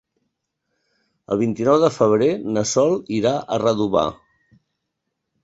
[1.35, 4.09] El vint-i-nou de febrer na Sol irà a Redovà.